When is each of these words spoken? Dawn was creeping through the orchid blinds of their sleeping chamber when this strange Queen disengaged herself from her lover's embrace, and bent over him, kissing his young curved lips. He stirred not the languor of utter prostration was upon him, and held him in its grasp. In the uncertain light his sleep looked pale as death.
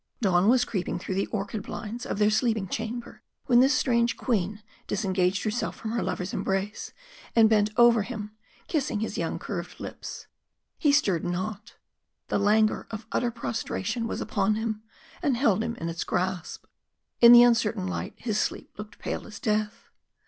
Dawn 0.19 0.47
was 0.49 0.65
creeping 0.65 0.97
through 0.97 1.13
the 1.13 1.27
orchid 1.27 1.61
blinds 1.61 2.07
of 2.07 2.17
their 2.17 2.31
sleeping 2.31 2.67
chamber 2.67 3.21
when 3.45 3.59
this 3.59 3.75
strange 3.77 4.17
Queen 4.17 4.63
disengaged 4.87 5.43
herself 5.43 5.75
from 5.75 5.91
her 5.91 6.01
lover's 6.01 6.33
embrace, 6.33 6.91
and 7.35 7.47
bent 7.47 7.69
over 7.77 8.01
him, 8.01 8.31
kissing 8.67 9.01
his 9.01 9.19
young 9.19 9.37
curved 9.37 9.79
lips. 9.79 10.25
He 10.79 10.91
stirred 10.91 11.23
not 11.23 11.75
the 12.29 12.39
languor 12.39 12.87
of 12.89 13.05
utter 13.11 13.29
prostration 13.29 14.07
was 14.07 14.21
upon 14.21 14.55
him, 14.55 14.81
and 15.21 15.37
held 15.37 15.63
him 15.63 15.75
in 15.75 15.87
its 15.87 16.03
grasp. 16.03 16.65
In 17.19 17.31
the 17.31 17.43
uncertain 17.43 17.85
light 17.85 18.15
his 18.17 18.39
sleep 18.39 18.71
looked 18.79 18.97
pale 18.97 19.27
as 19.27 19.39
death. 19.39 19.87